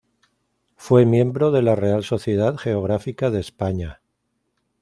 Fue 0.77 1.05
miembro 1.05 1.51
de 1.51 1.61
la 1.61 1.75
Real 1.75 2.03
Sociedad 2.03 2.57
Geográfica 2.57 3.29
de 3.29 3.39
España. 3.39 4.01